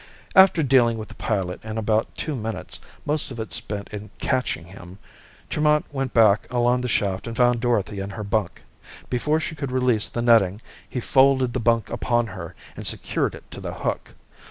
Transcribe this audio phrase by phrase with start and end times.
[0.35, 4.65] After dealing with the pilot in about two minutes, most of it spent in catching
[4.65, 4.97] him,
[5.47, 8.63] Tremont went back along the shaft and found Dorothy in her bunk.
[9.11, 10.59] Before she could release the netting,
[10.89, 14.15] he folded the bunk upon her and secured it to the hook.